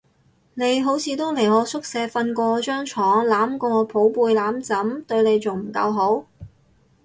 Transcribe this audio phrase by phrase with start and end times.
[0.55, 6.25] 你好似都嚟我宿舍瞓過我張床，攬過我寶貝攬枕，對你仲唔夠好？